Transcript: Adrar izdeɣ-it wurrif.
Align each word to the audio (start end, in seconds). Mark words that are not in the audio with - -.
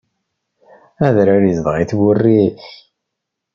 Adrar 1.07 1.43
izdeɣ-it 1.51 1.91
wurrif. 1.97 2.65